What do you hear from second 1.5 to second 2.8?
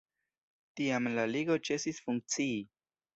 ĉesis funkcii.